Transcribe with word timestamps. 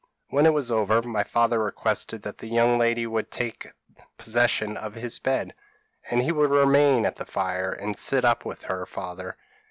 When 0.29 0.47
it 0.47 0.53
was 0.55 0.71
over, 0.71 1.03
my 1.03 1.23
father 1.23 1.59
requested 1.59 2.23
that 2.23 2.39
the 2.39 2.47
young 2.47 2.79
lady 2.79 3.05
would 3.05 3.29
take 3.29 3.67
possession 4.17 4.75
of 4.75 4.95
his 4.95 5.19
bed, 5.19 5.53
and 6.09 6.23
he 6.23 6.31
would 6.31 6.49
remain 6.49 7.05
at 7.05 7.17
the 7.17 7.25
fire, 7.27 7.71
and 7.71 7.99
sit 7.99 8.25
up 8.25 8.43
with 8.43 8.63
her 8.63 8.87
father. 8.87 9.37